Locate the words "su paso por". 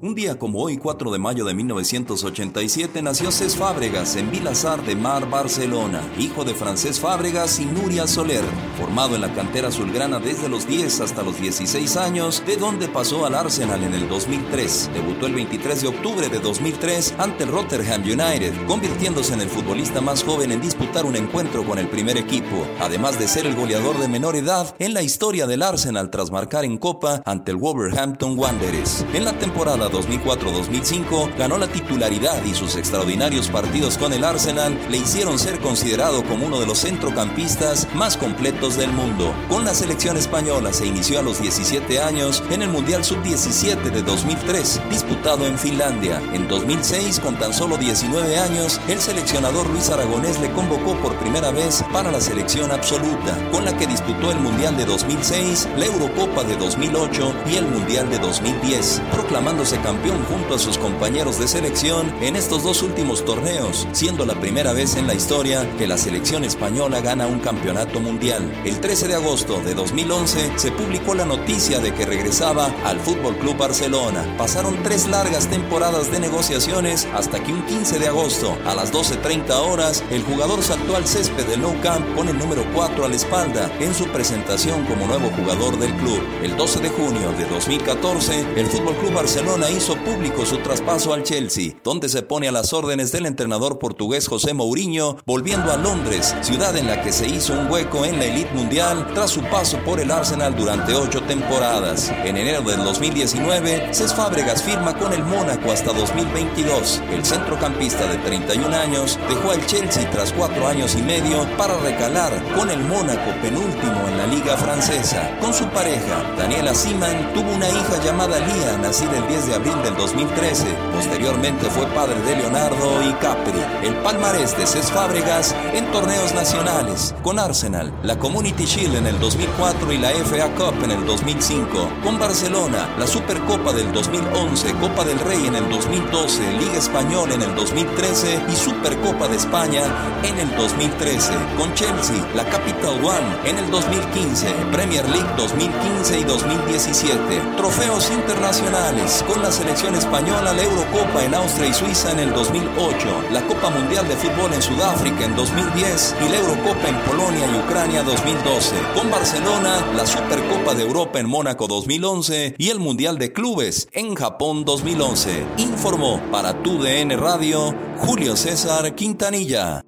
99.30-100.00